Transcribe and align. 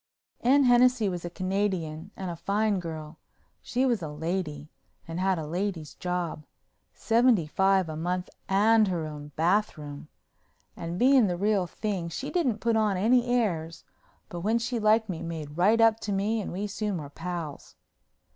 Anne 0.39 0.63
Hennessey 0.63 1.07
was 1.07 1.23
a 1.25 1.29
Canadian 1.29 2.09
and 2.17 2.31
a 2.31 2.35
fine 2.35 2.79
girl. 2.79 3.19
She 3.61 3.85
was 3.85 4.01
a 4.01 4.07
lady 4.07 4.71
and 5.07 5.19
had 5.19 5.37
a 5.37 5.45
lady's 5.45 5.93
job—seventy 5.93 7.45
five 7.45 7.87
a 7.87 7.95
month 7.95 8.27
and 8.49 8.87
her 8.87 9.05
own 9.05 9.27
bathroom—and 9.35 10.97
being 10.97 11.27
the 11.27 11.37
real 11.37 11.67
thing 11.67 12.09
she 12.09 12.31
didn't 12.31 12.61
put 12.61 12.75
on 12.75 12.97
any 12.97 13.27
airs, 13.27 13.83
but 14.27 14.39
when 14.39 14.57
she 14.57 14.79
liked 14.79 15.07
me 15.07 15.21
made 15.21 15.55
right 15.55 15.79
up 15.79 15.99
to 15.99 16.11
me 16.11 16.41
and 16.41 16.51
we 16.51 16.65
soon 16.65 16.97
were 16.97 17.07
pals. 17.11 17.75